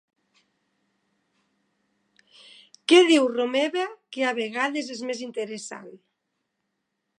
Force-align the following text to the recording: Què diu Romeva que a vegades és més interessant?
Què 2.91 3.03
diu 3.13 3.29
Romeva 3.35 3.85
que 4.17 4.27
a 4.29 4.33
vegades 4.41 4.91
és 4.99 5.07
més 5.11 5.23
interessant? 5.29 5.89